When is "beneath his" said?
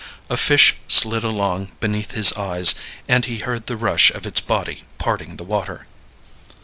1.79-2.33